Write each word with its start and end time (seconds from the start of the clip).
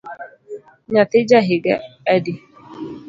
Nyathi 0.93 1.19
ja 1.29 1.39
higa 1.47 1.75
adi? 2.15 2.33